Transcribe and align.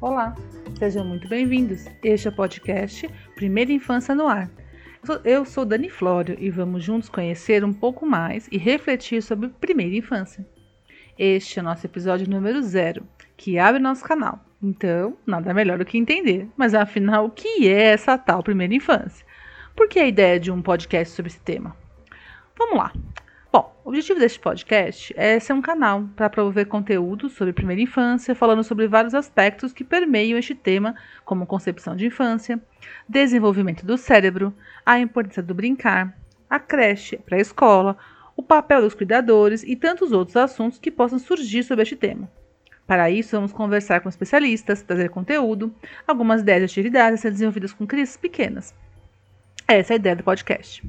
Olá, 0.00 0.34
sejam 0.78 1.04
muito 1.04 1.28
bem-vindos. 1.28 1.84
Este 2.02 2.26
é 2.26 2.30
o 2.30 2.34
podcast 2.34 3.06
Primeira 3.34 3.70
Infância 3.70 4.14
no 4.14 4.26
Ar. 4.26 4.50
Eu 5.22 5.44
sou 5.44 5.66
Dani 5.66 5.90
Flório 5.90 6.38
e 6.40 6.48
vamos 6.48 6.82
juntos 6.82 7.10
conhecer 7.10 7.62
um 7.62 7.72
pouco 7.74 8.06
mais 8.06 8.48
e 8.50 8.56
refletir 8.56 9.22
sobre 9.22 9.50
primeira 9.50 9.94
infância. 9.94 10.46
Este 11.18 11.58
é 11.58 11.62
o 11.62 11.64
nosso 11.66 11.84
episódio 11.84 12.30
número 12.30 12.62
zero, 12.62 13.06
que 13.36 13.58
abre 13.58 13.78
nosso 13.78 14.02
canal. 14.02 14.42
Então, 14.62 15.18
nada 15.26 15.52
melhor 15.52 15.76
do 15.76 15.84
que 15.84 15.98
entender. 15.98 16.48
Mas 16.56 16.72
afinal, 16.72 17.26
o 17.26 17.30
que 17.30 17.68
é 17.68 17.92
essa 17.92 18.16
tal 18.16 18.42
primeira 18.42 18.74
infância? 18.74 19.26
Por 19.76 19.86
que 19.86 19.98
a 19.98 20.08
ideia 20.08 20.40
de 20.40 20.50
um 20.50 20.62
podcast 20.62 21.14
sobre 21.14 21.28
esse 21.28 21.40
tema? 21.40 21.76
Vamos 22.56 22.78
lá. 22.78 22.90
Bom, 23.52 23.74
o 23.84 23.88
objetivo 23.88 24.20
deste 24.20 24.38
podcast 24.38 25.12
é 25.16 25.40
ser 25.40 25.52
um 25.54 25.60
canal 25.60 26.08
para 26.14 26.30
promover 26.30 26.66
conteúdo 26.66 27.28
sobre 27.28 27.52
primeira 27.52 27.82
infância, 27.82 28.32
falando 28.32 28.62
sobre 28.62 28.86
vários 28.86 29.12
aspectos 29.12 29.72
que 29.72 29.82
permeiam 29.82 30.38
este 30.38 30.54
tema, 30.54 30.94
como 31.24 31.44
concepção 31.44 31.96
de 31.96 32.06
infância, 32.06 32.60
desenvolvimento 33.08 33.84
do 33.84 33.98
cérebro, 33.98 34.54
a 34.86 35.00
importância 35.00 35.42
do 35.42 35.52
brincar, 35.52 36.16
a 36.48 36.60
creche, 36.60 37.16
a 37.16 37.22
pré-escola, 37.22 37.98
o 38.36 38.42
papel 38.42 38.82
dos 38.82 38.94
cuidadores 38.94 39.64
e 39.64 39.74
tantos 39.74 40.12
outros 40.12 40.36
assuntos 40.36 40.78
que 40.78 40.90
possam 40.90 41.18
surgir 41.18 41.64
sobre 41.64 41.82
este 41.82 41.96
tema. 41.96 42.30
Para 42.86 43.10
isso, 43.10 43.34
vamos 43.34 43.52
conversar 43.52 44.00
com 44.00 44.08
especialistas, 44.08 44.82
trazer 44.82 45.10
conteúdo, 45.10 45.74
algumas 46.06 46.42
ideias 46.42 46.60
de 46.60 46.66
atividades 46.66 47.18
a 47.18 47.22
serem 47.22 47.32
desenvolvidas 47.32 47.72
com 47.72 47.84
crianças 47.84 48.16
pequenas. 48.16 48.72
Essa 49.66 49.92
é 49.92 49.94
a 49.94 49.96
ideia 49.96 50.14
do 50.14 50.22
podcast. 50.22 50.82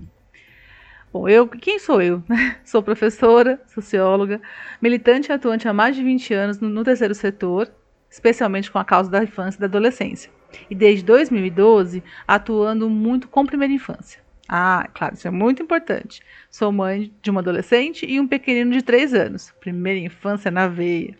Bom, 1.13 1.27
eu, 1.27 1.45
quem 1.45 1.77
sou 1.77 2.01
eu? 2.01 2.23
sou 2.63 2.81
professora, 2.81 3.61
socióloga, 3.67 4.41
militante 4.81 5.29
e 5.29 5.34
atuante 5.34 5.67
há 5.67 5.73
mais 5.73 5.93
de 5.93 6.01
20 6.01 6.34
anos 6.34 6.59
no, 6.59 6.70
no 6.70 6.85
terceiro 6.85 7.13
setor, 7.13 7.70
especialmente 8.09 8.71
com 8.71 8.79
a 8.79 8.85
causa 8.85 9.12
da 9.12 9.21
infância 9.21 9.57
e 9.57 9.59
da 9.59 9.65
adolescência. 9.65 10.32
E 10.70 10.76
desde 10.76 11.04
2012 11.04 12.01
atuando 12.26 12.89
muito 12.89 13.27
com 13.27 13.45
primeira 13.45 13.73
infância. 13.73 14.21
Ah, 14.48 14.87
claro, 14.93 15.15
isso 15.15 15.27
é 15.27 15.32
muito 15.32 15.62
importante. 15.62 16.21
Sou 16.49 16.71
mãe 16.71 17.12
de 17.21 17.29
uma 17.29 17.41
adolescente 17.41 18.05
e 18.05 18.17
um 18.17 18.27
pequenino 18.27 18.71
de 18.71 18.82
3 18.82 19.13
anos. 19.13 19.54
Primeira 19.59 19.99
infância 19.99 20.49
na 20.49 20.67
veia. 20.67 21.17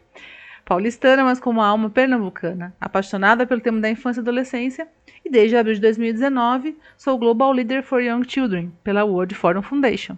Paulistana, 0.72 1.26
mas 1.26 1.38
com 1.38 1.50
uma 1.50 1.68
alma 1.68 1.90
pernambucana, 1.90 2.74
apaixonada 2.80 3.46
pelo 3.46 3.60
tema 3.60 3.82
da 3.82 3.90
infância 3.90 4.22
e 4.22 4.24
adolescência 4.24 4.88
e 5.26 5.30
desde 5.30 5.58
abril 5.58 5.76
de 5.76 5.82
2019 5.82 6.78
sou 6.96 7.18
Global 7.18 7.52
Leader 7.52 7.84
for 7.84 8.02
Young 8.02 8.24
Children 8.26 8.72
pela 8.82 9.04
World 9.04 9.36
Forum 9.36 9.62
Foundation. 9.62 10.18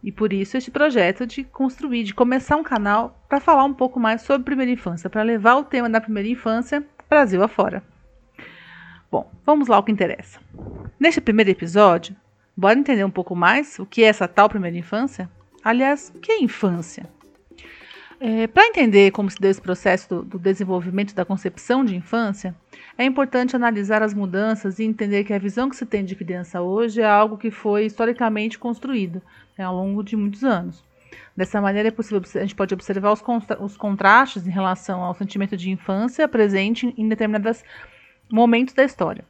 E 0.00 0.12
por 0.12 0.32
isso 0.32 0.56
este 0.56 0.70
projeto 0.70 1.26
de 1.26 1.42
construir, 1.42 2.04
de 2.04 2.14
começar 2.14 2.56
um 2.56 2.62
canal 2.62 3.20
para 3.28 3.40
falar 3.40 3.64
um 3.64 3.74
pouco 3.74 3.98
mais 3.98 4.22
sobre 4.22 4.44
primeira 4.44 4.70
infância, 4.70 5.10
para 5.10 5.24
levar 5.24 5.56
o 5.56 5.64
tema 5.64 5.90
da 5.90 6.00
primeira 6.00 6.28
infância 6.28 6.86
Brasil 7.10 7.42
afora. 7.42 7.82
Bom, 9.10 9.28
vamos 9.44 9.66
lá 9.66 9.74
ao 9.74 9.82
que 9.82 9.90
interessa. 9.90 10.38
Neste 11.00 11.20
primeiro 11.20 11.50
episódio, 11.50 12.14
bora 12.56 12.78
entender 12.78 13.02
um 13.02 13.10
pouco 13.10 13.34
mais 13.34 13.76
o 13.80 13.84
que 13.84 14.04
é 14.04 14.06
essa 14.06 14.28
tal 14.28 14.48
primeira 14.48 14.78
infância? 14.78 15.28
Aliás, 15.64 16.12
o 16.14 16.20
que 16.20 16.30
é 16.30 16.40
infância? 16.40 17.17
É, 18.20 18.48
Para 18.48 18.66
entender 18.66 19.12
como 19.12 19.30
se 19.30 19.38
deu 19.38 19.50
esse 19.50 19.60
processo 19.60 20.08
do, 20.08 20.22
do, 20.22 20.38
desenvolvimento 20.40 21.14
da 21.14 21.24
concepção 21.24 21.84
de 21.84 21.94
infância, 21.94 22.52
é 22.96 23.04
importante 23.04 23.54
analisar 23.54 24.02
as 24.02 24.12
mudanças 24.12 24.80
e 24.80 24.84
entender 24.84 25.22
que 25.22 25.32
a 25.32 25.38
visão 25.38 25.70
que 25.70 25.76
se 25.76 25.86
tem 25.86 26.04
de 26.04 26.16
criança 26.16 26.60
hoje 26.60 27.00
é 27.00 27.06
algo 27.06 27.38
que 27.38 27.50
foi 27.50 27.86
historicamente 27.86 28.58
construído 28.58 29.22
né, 29.56 29.64
ao 29.64 29.74
longo 29.76 30.02
de 30.02 30.16
muitos 30.16 30.42
anos. 30.42 30.84
Dessa 31.36 31.60
maneira, 31.60 31.88
é 31.88 31.92
possível, 31.92 32.20
a 32.34 32.40
gente 32.40 32.56
pode 32.56 32.74
observar 32.74 33.12
os, 33.12 33.22
contra, 33.22 33.62
os 33.62 33.76
contrastes 33.76 34.44
em 34.44 34.50
relação 34.50 35.00
ao 35.00 35.14
sentimento 35.14 35.56
de 35.56 35.70
infância 35.70 36.26
presente 36.26 36.92
em 36.98 37.08
determinados 37.08 37.62
momentos 38.28 38.74
da 38.74 38.82
história. 38.82 39.24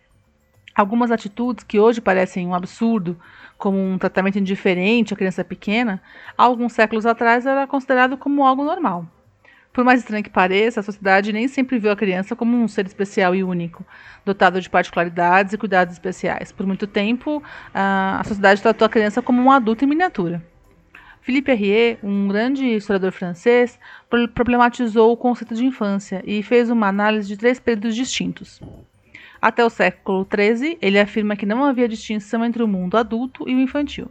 Algumas 0.78 1.10
atitudes 1.10 1.64
que 1.64 1.80
hoje 1.80 2.00
parecem 2.00 2.46
um 2.46 2.54
absurdo, 2.54 3.18
como 3.56 3.76
um 3.76 3.98
tratamento 3.98 4.38
indiferente 4.38 5.12
à 5.12 5.16
criança 5.16 5.42
pequena, 5.42 6.00
há 6.36 6.44
alguns 6.44 6.72
séculos 6.72 7.04
atrás 7.04 7.44
era 7.44 7.66
considerado 7.66 8.16
como 8.16 8.46
algo 8.46 8.62
normal. 8.62 9.04
Por 9.72 9.82
mais 9.82 9.98
estranho 9.98 10.22
que 10.22 10.30
pareça, 10.30 10.78
a 10.78 10.82
sociedade 10.84 11.32
nem 11.32 11.48
sempre 11.48 11.80
viu 11.80 11.90
a 11.90 11.96
criança 11.96 12.36
como 12.36 12.56
um 12.56 12.68
ser 12.68 12.86
especial 12.86 13.34
e 13.34 13.42
único, 13.42 13.84
dotado 14.24 14.60
de 14.60 14.70
particularidades 14.70 15.52
e 15.52 15.58
cuidados 15.58 15.94
especiais. 15.94 16.52
Por 16.52 16.64
muito 16.64 16.86
tempo, 16.86 17.42
a 17.74 18.22
sociedade 18.24 18.62
tratou 18.62 18.86
a 18.86 18.88
criança 18.88 19.20
como 19.20 19.42
um 19.42 19.50
adulto 19.50 19.84
em 19.84 19.88
miniatura. 19.88 20.40
Philippe 21.22 21.50
Herrier, 21.50 21.98
um 22.04 22.28
grande 22.28 22.64
historiador 22.64 23.10
francês, 23.10 23.80
problematizou 24.32 25.10
o 25.10 25.16
conceito 25.16 25.56
de 25.56 25.66
infância 25.66 26.22
e 26.24 26.40
fez 26.40 26.70
uma 26.70 26.86
análise 26.86 27.26
de 27.26 27.36
três 27.36 27.58
períodos 27.58 27.96
distintos. 27.96 28.60
Até 29.40 29.64
o 29.64 29.70
século 29.70 30.26
XIII, 30.26 30.78
ele 30.82 30.98
afirma 30.98 31.36
que 31.36 31.46
não 31.46 31.64
havia 31.64 31.88
distinção 31.88 32.44
entre 32.44 32.62
o 32.62 32.68
mundo 32.68 32.96
adulto 32.96 33.48
e 33.48 33.54
o 33.54 33.60
infantil. 33.60 34.10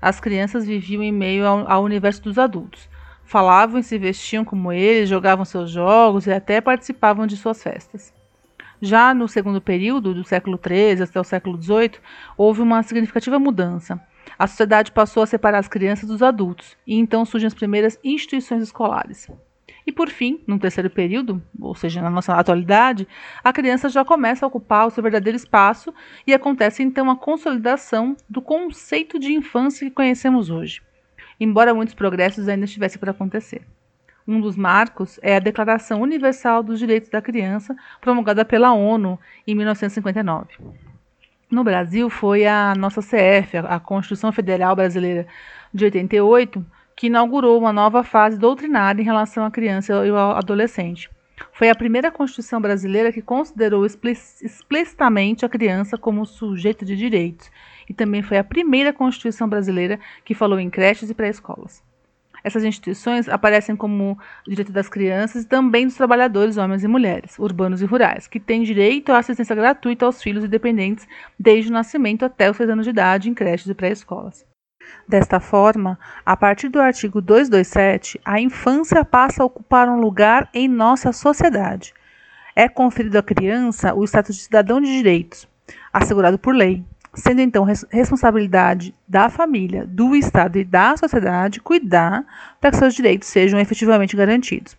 As 0.00 0.20
crianças 0.20 0.66
viviam 0.66 1.02
em 1.02 1.10
meio 1.10 1.46
ao, 1.46 1.82
universo 1.82 2.22
dos 2.22 2.38
adultos. 2.38 2.88
Falavam 3.24 3.80
e 3.80 3.82
se 3.82 3.98
vestiam 3.98 4.44
como 4.44 4.70
eles, 4.70 5.08
jogavam 5.08 5.44
seus 5.44 5.70
jogos 5.70 6.26
e 6.26 6.32
até 6.32 6.60
participavam 6.60 7.26
de 7.26 7.36
suas 7.36 7.62
festas. 7.62 8.12
Já 8.80 9.12
no 9.12 9.26
segundo 9.26 9.60
período, 9.60 10.14
do 10.14 10.22
século 10.22 10.60
XIII 10.62 11.02
até 11.02 11.18
o 11.18 11.24
século 11.24 11.60
XVIII, 11.60 11.98
houve 12.36 12.60
uma 12.60 12.82
significativa 12.82 13.38
mudança. 13.38 14.00
A 14.38 14.46
sociedade 14.46 14.92
passou 14.92 15.22
a 15.22 15.26
separar 15.26 15.58
as 15.58 15.68
crianças 15.68 16.08
dos 16.08 16.22
adultos, 16.22 16.76
e 16.86 16.96
então 16.96 17.24
surgem 17.24 17.46
as 17.46 17.54
primeiras 17.54 17.98
instituições 18.04 18.62
escolares. 18.62 19.28
E 19.88 19.92
por 19.92 20.10
fim, 20.10 20.42
no 20.46 20.58
terceiro 20.58 20.90
período, 20.90 21.42
ou 21.58 21.74
seja, 21.74 22.02
na 22.02 22.10
nossa 22.10 22.34
atualidade, 22.34 23.08
a 23.42 23.50
criança 23.54 23.88
já 23.88 24.04
começa 24.04 24.44
a 24.44 24.46
ocupar 24.46 24.86
o 24.86 24.90
seu 24.90 25.02
verdadeiro 25.02 25.34
espaço 25.34 25.94
e 26.26 26.34
acontece 26.34 26.82
então 26.82 27.10
a 27.10 27.16
consolidação 27.16 28.14
do 28.28 28.42
conceito 28.42 29.18
de 29.18 29.32
infância 29.32 29.88
que 29.88 29.94
conhecemos 29.94 30.50
hoje, 30.50 30.82
embora 31.40 31.72
muitos 31.72 31.94
progressos 31.94 32.50
ainda 32.50 32.66
estivessem 32.66 32.98
por 32.98 33.08
acontecer. 33.08 33.62
Um 34.26 34.42
dos 34.42 34.58
marcos 34.58 35.18
é 35.22 35.36
a 35.36 35.40
Declaração 35.40 36.02
Universal 36.02 36.62
dos 36.62 36.78
Direitos 36.78 37.08
da 37.08 37.22
Criança, 37.22 37.74
promulgada 37.98 38.44
pela 38.44 38.74
ONU 38.74 39.18
em 39.46 39.54
1959. 39.54 40.48
No 41.50 41.64
Brasil, 41.64 42.10
foi 42.10 42.46
a 42.46 42.74
nossa 42.76 43.00
CF, 43.00 43.56
a 43.66 43.80
Constituição 43.80 44.32
Federal 44.32 44.76
Brasileira 44.76 45.26
de 45.72 45.86
88, 45.86 46.62
que 46.98 47.06
inaugurou 47.06 47.56
uma 47.56 47.72
nova 47.72 48.02
fase 48.02 48.36
doutrinária 48.36 49.00
em 49.00 49.04
relação 49.04 49.44
à 49.44 49.50
criança 49.52 50.04
e 50.04 50.10
ao 50.10 50.32
adolescente. 50.32 51.08
Foi 51.52 51.70
a 51.70 51.74
primeira 51.74 52.10
Constituição 52.10 52.60
brasileira 52.60 53.12
que 53.12 53.22
considerou 53.22 53.86
explicitamente 53.86 55.46
a 55.46 55.48
criança 55.48 55.96
como 55.96 56.26
sujeito 56.26 56.84
de 56.84 56.96
direitos, 56.96 57.52
e 57.88 57.94
também 57.94 58.20
foi 58.20 58.36
a 58.36 58.42
primeira 58.42 58.92
Constituição 58.92 59.48
brasileira 59.48 60.00
que 60.24 60.34
falou 60.34 60.58
em 60.58 60.68
creches 60.68 61.08
e 61.08 61.14
pré-escolas. 61.14 61.84
Essas 62.42 62.64
instituições 62.64 63.28
aparecem 63.28 63.76
como 63.76 64.18
direito 64.44 64.72
das 64.72 64.88
crianças 64.88 65.44
e 65.44 65.46
também 65.46 65.86
dos 65.86 65.94
trabalhadores, 65.94 66.56
homens 66.56 66.82
e 66.82 66.88
mulheres, 66.88 67.38
urbanos 67.38 67.80
e 67.80 67.84
rurais, 67.84 68.26
que 68.26 68.40
têm 68.40 68.64
direito 68.64 69.12
à 69.12 69.18
assistência 69.18 69.54
gratuita 69.54 70.04
aos 70.04 70.20
filhos 70.20 70.42
e 70.42 70.48
dependentes 70.48 71.06
desde 71.38 71.70
o 71.70 71.72
nascimento 71.72 72.24
até 72.24 72.50
os 72.50 72.56
seis 72.56 72.68
anos 72.68 72.84
de 72.86 72.90
idade 72.90 73.30
em 73.30 73.34
creches 73.34 73.68
e 73.68 73.74
pré-escolas. 73.74 74.47
Desta 75.06 75.40
forma, 75.40 75.98
a 76.24 76.36
partir 76.36 76.68
do 76.68 76.80
artigo 76.80 77.20
227, 77.20 78.20
a 78.24 78.40
infância 78.40 79.04
passa 79.04 79.42
a 79.42 79.46
ocupar 79.46 79.88
um 79.88 80.00
lugar 80.00 80.48
em 80.52 80.68
nossa 80.68 81.12
sociedade. 81.12 81.94
É 82.54 82.68
conferido 82.68 83.18
à 83.18 83.22
criança 83.22 83.94
o 83.94 84.04
status 84.04 84.36
de 84.36 84.42
cidadão 84.42 84.80
de 84.80 84.88
direitos, 84.88 85.48
assegurado 85.92 86.38
por 86.38 86.54
lei, 86.54 86.84
sendo 87.14 87.40
então 87.40 87.64
res 87.64 87.86
responsabilidade 87.90 88.94
da 89.06 89.28
família, 89.28 89.86
do 89.86 90.14
Estado 90.14 90.58
e 90.58 90.64
da 90.64 90.96
sociedade 90.96 91.60
cuidar 91.60 92.24
para 92.60 92.70
que 92.70 92.76
seus 92.76 92.94
direitos 92.94 93.28
sejam 93.28 93.58
efetivamente 93.58 94.16
garantidos. 94.16 94.76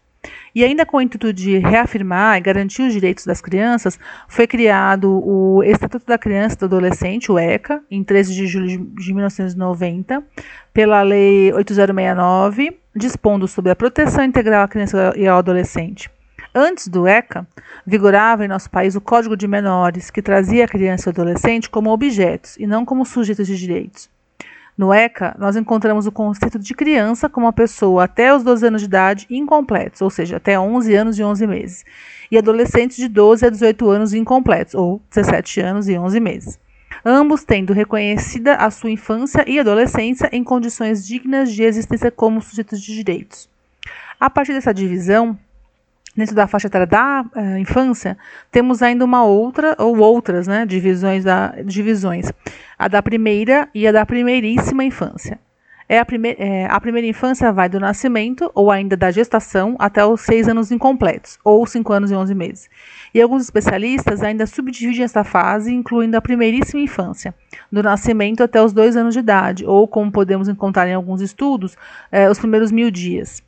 E 0.53 0.63
ainda 0.63 0.85
com 0.85 0.97
o 0.97 1.01
intuito 1.01 1.31
de 1.31 1.57
reafirmar 1.57 2.37
e 2.37 2.41
garantir 2.41 2.81
os 2.81 2.93
direitos 2.93 3.25
das 3.25 3.39
crianças, 3.39 3.99
foi 4.27 4.47
criado 4.47 5.21
o 5.25 5.63
Estatuto 5.63 6.05
da 6.05 6.17
Criança 6.17 6.55
e 6.55 6.59
do 6.59 6.65
Adolescente, 6.65 7.31
o 7.31 7.39
ECA, 7.39 7.81
em 7.89 8.03
13 8.03 8.33
de 8.33 8.47
julho 8.47 8.85
de 8.95 9.13
1990, 9.13 10.23
pela 10.73 11.01
Lei 11.01 11.53
8069, 11.53 12.77
dispondo 12.95 13.47
sobre 13.47 13.71
a 13.71 13.75
proteção 13.75 14.23
integral 14.23 14.63
à 14.63 14.67
criança 14.67 15.13
e 15.15 15.27
ao 15.27 15.37
adolescente. 15.37 16.09
Antes 16.53 16.87
do 16.87 17.07
ECA, 17.07 17.47
vigorava 17.85 18.43
em 18.43 18.47
nosso 18.47 18.69
país 18.69 18.95
o 18.95 19.01
Código 19.01 19.37
de 19.37 19.47
Menores, 19.47 20.09
que 20.09 20.21
trazia 20.21 20.65
a 20.65 20.67
criança 20.67 21.07
e 21.07 21.09
o 21.09 21.13
adolescente 21.13 21.69
como 21.69 21.91
objetos 21.91 22.57
e 22.57 22.65
não 22.65 22.83
como 22.83 23.05
sujeitos 23.05 23.45
de 23.45 23.55
direitos. 23.55 24.09
No 24.79 24.93
ECA, 24.93 25.35
nós 25.37 25.57
encontramos 25.57 26.07
o 26.07 26.11
conceito 26.11 26.57
de 26.57 26.73
criança 26.73 27.27
como 27.27 27.45
uma 27.45 27.51
pessoa 27.51 28.05
até 28.05 28.33
os 28.33 28.43
12 28.43 28.65
anos 28.65 28.81
de 28.81 28.87
idade 28.87 29.27
incompletos, 29.29 30.01
ou 30.01 30.09
seja, 30.09 30.37
até 30.37 30.57
11 30.57 30.95
anos 30.95 31.19
e 31.19 31.21
11 31.21 31.47
meses, 31.47 31.85
e 32.31 32.37
adolescentes 32.37 32.95
de 32.95 33.09
12 33.09 33.45
a 33.45 33.49
18 33.49 33.89
anos 33.89 34.13
incompletos, 34.13 34.75
ou 34.75 35.01
17 35.09 35.59
anos 35.59 35.89
e 35.89 35.97
11 35.97 36.19
meses. 36.21 36.59
Ambos 37.03 37.43
tendo 37.43 37.73
reconhecida 37.73 38.55
a 38.55 38.71
sua 38.71 38.89
infância 38.89 39.43
e 39.45 39.59
adolescência 39.59 40.29
em 40.31 40.45
condições 40.45 41.05
dignas 41.05 41.51
de 41.51 41.61
existência 41.63 42.09
como 42.09 42.41
sujeitos 42.41 42.81
de 42.81 42.95
direitos. 42.95 43.49
A 44.17 44.29
partir 44.29 44.53
dessa 44.53 44.73
divisão, 44.73 45.37
dentro 46.15 46.35
da 46.35 46.47
faixa 46.47 46.67
etária 46.67 46.87
da 46.87 47.23
uh, 47.35 47.57
infância, 47.57 48.17
temos 48.51 48.81
ainda 48.81 49.05
uma 49.05 49.23
outra 49.23 49.75
ou 49.77 49.97
outras 49.99 50.47
né, 50.47 50.65
divisões, 50.65 51.23
da, 51.23 51.55
divisões, 51.63 52.31
a 52.77 52.87
da 52.87 53.01
primeira 53.01 53.69
e 53.73 53.87
a 53.87 53.91
da 53.91 54.05
primeiríssima 54.05 54.83
infância. 54.83 55.39
É 55.91 55.97
a, 55.97 56.05
prime 56.05 56.35
é, 56.37 56.67
a 56.67 56.79
primeira 56.79 57.07
infância 57.07 57.51
vai 57.51 57.67
do 57.67 57.79
nascimento, 57.79 58.51
ou 58.53 58.69
ainda 58.69 58.95
da 58.95 59.09
gestação, 59.09 59.75
até 59.79 60.05
os 60.05 60.21
seis 60.21 60.47
anos 60.47 60.71
incompletos, 60.71 61.39
ou 61.43 61.65
cinco 61.65 61.91
anos 61.91 62.11
e 62.11 62.15
onze 62.15 62.35
meses. 62.35 62.69
E 63.11 63.19
alguns 63.19 63.41
especialistas 63.41 64.21
ainda 64.21 64.45
subdividem 64.45 65.03
essa 65.03 65.23
fase, 65.23 65.73
incluindo 65.73 66.15
a 66.15 66.21
primeiríssima 66.21 66.79
infância, 66.79 67.33
do 67.71 67.81
nascimento 67.81 68.43
até 68.43 68.61
os 68.61 68.71
dois 68.71 68.95
anos 68.95 69.15
de 69.15 69.19
idade, 69.19 69.65
ou, 69.65 69.87
como 69.87 70.11
podemos 70.11 70.47
encontrar 70.47 70.87
em 70.87 70.93
alguns 70.93 71.21
estudos, 71.21 71.75
é, 72.11 72.29
os 72.29 72.37
primeiros 72.37 72.71
mil 72.71 72.91
dias. 72.91 73.41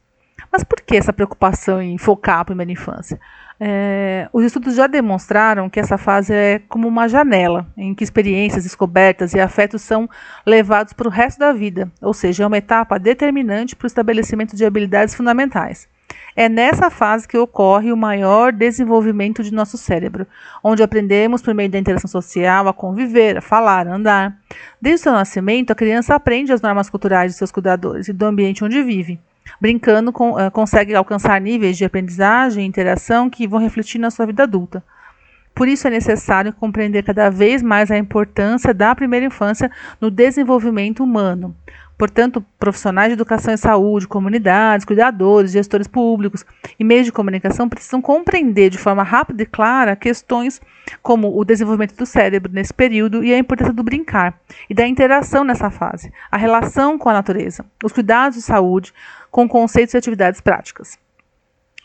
Mas 0.52 0.64
por 0.64 0.80
que 0.82 0.96
essa 0.96 1.12
preocupação 1.12 1.82
em 1.82 1.98
focar 1.98 2.40
a 2.40 2.46
primeira 2.46 2.72
infância? 2.72 3.20
É, 3.60 4.28
os 4.34 4.44
estudos 4.44 4.76
já 4.76 4.88
demonstraram 4.88 5.70
que 5.70 5.80
essa 5.80 5.98
fase 5.98 6.34
é 6.34 6.62
como 6.68 6.88
uma 6.88 7.08
janela 7.08 7.68
em 7.78 7.94
que 7.94 8.04
experiências, 8.04 8.64
descobertas 8.64 9.34
e 9.34 9.40
afetos 9.40 9.84
são 9.84 10.10
levados 10.46 10.94
para 10.94 11.08
o 11.08 11.12
resto 11.12 11.38
da 11.38 11.54
vida, 11.54 11.92
ou 12.02 12.12
seja, 12.12 12.44
é 12.44 12.48
uma 12.48 12.58
etapa 12.58 12.98
determinante 12.98 13.76
para 13.76 13.86
o 13.86 13.88
estabelecimento 13.88 14.56
de 14.56 14.66
habilidades 14.66 15.14
fundamentais. 15.14 15.88
É 16.36 16.50
nessa 16.50 16.90
fase 16.90 17.28
que 17.28 17.38
ocorre 17.38 17.92
o 17.92 17.98
maior 17.98 18.52
desenvolvimento 18.52 19.44
de 19.44 19.54
nosso 19.54 19.78
cérebro, 19.78 20.26
onde 20.64 20.82
aprendemos, 20.82 21.42
por 21.42 21.54
meio 21.54 21.70
da 21.70 21.78
interação 21.78 22.10
social, 22.10 22.68
a 22.68 22.74
conviver, 22.74 23.38
a 23.38 23.42
falar, 23.42 23.88
a 23.88 23.94
andar. 23.94 24.38
Desde 24.82 25.02
o 25.02 25.04
seu 25.04 25.12
nascimento, 25.12 25.72
a 25.72 25.76
criança 25.76 26.16
aprende 26.16 26.52
as 26.52 26.62
normas 26.62 26.90
culturais 26.90 27.32
de 27.32 27.38
seus 27.38 27.52
cuidadores 27.52 28.08
e 28.08 28.14
do 28.14 28.26
ambiente 28.26 28.64
onde 28.64 28.82
vive. 28.82 29.20
Brincando, 29.60 30.12
com, 30.12 30.32
uh, 30.32 30.52
consegue 30.52 30.96
alcançar 30.96 31.40
níveis 31.42 31.78
de 31.78 31.86
aprendizagem 31.86 32.64
e 32.64 32.68
interação 32.68 33.30
que 33.30 33.48
vão 33.48 33.60
refletir 33.60 34.00
na 34.00 34.12
sua 34.12 34.26
vida 34.26 34.44
adulta. 34.44 34.84
Por 35.62 35.68
isso 35.68 35.86
é 35.88 35.92
necessário 35.92 36.52
compreender 36.54 37.04
cada 37.04 37.30
vez 37.30 37.62
mais 37.62 37.92
a 37.92 37.98
importância 38.00 38.74
da 38.74 38.96
primeira 38.96 39.28
infância 39.28 39.70
no 40.02 40.10
desenvolvimento 40.10 41.04
humano. 41.04 41.56
Portanto, 41.96 42.44
profissionais 42.58 43.10
de 43.10 43.14
educação 43.14 43.54
e 43.54 43.58
saúde, 43.60 44.08
comunidades, 44.08 44.84
cuidadores, 44.84 45.52
gestores 45.52 45.88
públicos 45.88 46.44
e 46.80 46.84
meios 46.84 47.06
de 47.06 47.12
comunicação 47.12 47.70
precisam 47.70 48.02
compreender 48.02 48.72
de 48.72 48.80
forma 48.80 49.04
rápida 49.04 49.44
e 49.44 49.46
clara 49.46 49.96
questões 49.96 50.60
como 51.04 51.40
o 51.40 51.46
desenvolvimento 51.46 51.96
do 51.96 52.08
cérebro 52.08 52.52
nesse 52.52 52.74
período 52.74 53.24
e 53.24 53.32
a 53.32 53.38
importância 53.38 53.72
do 53.72 53.84
brincar 53.84 54.34
e 54.68 54.74
da 54.74 54.88
interação 54.88 55.44
nessa 55.44 55.70
fase, 55.70 56.12
a 56.32 56.38
relação 56.38 56.98
com 56.98 57.08
a 57.08 57.14
natureza, 57.14 57.64
os 57.84 57.94
cuidados 57.94 58.36
de 58.36 58.42
saúde 58.42 58.92
com 59.30 59.48
conceitos 59.48 59.94
e 59.94 59.98
atividades 59.98 60.42
práticas. 60.42 60.98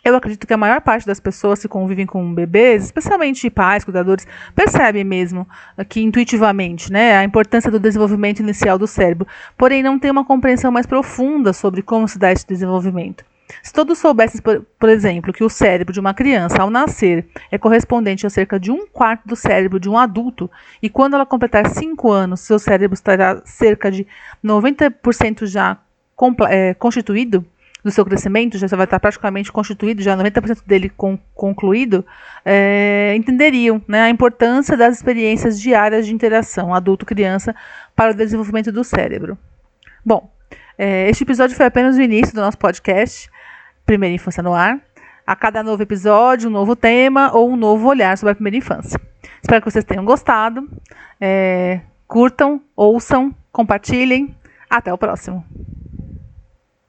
Eu 0.06 0.14
acredito 0.14 0.46
que 0.46 0.54
a 0.54 0.56
maior 0.56 0.80
parte 0.80 1.04
das 1.04 1.18
pessoas 1.18 1.60
que 1.60 1.66
convivem 1.66 2.06
com 2.06 2.32
bebês, 2.32 2.84
especialmente 2.84 3.50
pais, 3.50 3.82
cuidadores, 3.82 4.24
percebem 4.54 5.02
mesmo 5.02 5.44
que 5.88 6.00
intuitivamente 6.00 6.92
né, 6.92 7.16
a 7.16 7.24
importância 7.24 7.72
do 7.72 7.80
desenvolvimento 7.80 8.38
inicial 8.38 8.78
do 8.78 8.86
cérebro, 8.86 9.26
porém 9.58 9.82
não 9.82 9.98
tem 9.98 10.08
uma 10.08 10.24
compreensão 10.24 10.70
mais 10.70 10.86
profunda 10.86 11.52
sobre 11.52 11.82
como 11.82 12.06
se 12.06 12.20
dá 12.20 12.30
esse 12.30 12.46
desenvolvimento. 12.46 13.24
Se 13.64 13.72
todos 13.72 13.98
soubessem, 13.98 14.40
por, 14.40 14.88
exemplo, 14.88 15.32
que 15.32 15.42
o 15.42 15.50
cérebro 15.50 15.92
de 15.92 15.98
uma 15.98 16.14
criança, 16.14 16.62
ao 16.62 16.70
nascer, 16.70 17.26
é 17.50 17.58
correspondente 17.58 18.24
a 18.24 18.30
cerca 18.30 18.60
de 18.60 18.70
um 18.70 18.86
quarto 18.86 19.26
do 19.26 19.34
cérebro 19.34 19.80
de 19.80 19.88
um 19.88 19.98
adulto, 19.98 20.48
e 20.80 20.88
quando 20.88 21.14
ela 21.14 21.26
completar 21.26 21.68
5 21.68 22.12
anos, 22.12 22.42
seu 22.42 22.60
cérebro 22.60 22.94
estará 22.94 23.42
cerca 23.44 23.90
de 23.90 24.06
90% 24.44 25.46
já 25.46 25.78
é, 26.48 26.74
constituído, 26.74 27.44
do 27.86 27.92
seu 27.92 28.04
crescimento, 28.04 28.58
já 28.58 28.66
vai 28.76 28.82
estar 28.82 28.98
praticamente 28.98 29.52
constituído, 29.52 30.02
já 30.02 30.16
90% 30.16 30.66
dele 30.66 30.88
com, 30.88 31.16
concluído, 31.32 32.04
é, 32.44 33.14
entenderiam 33.16 33.80
né, 33.86 34.02
a 34.02 34.10
importância 34.10 34.76
das 34.76 34.96
experiências 34.96 35.60
diárias 35.60 36.04
de 36.04 36.12
interação 36.12 36.74
adulto-criança 36.74 37.54
para 37.94 38.10
o 38.10 38.14
desenvolvimento 38.14 38.72
do 38.72 38.82
cérebro. 38.82 39.38
Bom, 40.04 40.28
é, 40.76 41.08
este 41.08 41.22
episódio 41.22 41.54
foi 41.54 41.64
apenas 41.64 41.96
o 41.96 42.02
início 42.02 42.34
do 42.34 42.40
nosso 42.40 42.58
podcast, 42.58 43.30
Primeira 43.84 44.16
Infância 44.16 44.42
no 44.42 44.52
Ar. 44.52 44.80
A 45.24 45.36
cada 45.36 45.62
novo 45.62 45.80
episódio, 45.80 46.48
um 46.48 46.52
novo 46.52 46.74
tema 46.74 47.30
ou 47.32 47.48
um 47.48 47.56
novo 47.56 47.88
olhar 47.88 48.18
sobre 48.18 48.32
a 48.32 48.34
primeira 48.34 48.56
infância. 48.56 49.00
Espero 49.40 49.62
que 49.62 49.70
vocês 49.70 49.84
tenham 49.84 50.04
gostado. 50.04 50.68
É, 51.20 51.80
curtam, 52.08 52.60
ouçam, 52.74 53.32
compartilhem. 53.52 54.34
Até 54.68 54.92
o 54.92 54.98
próximo. 54.98 55.44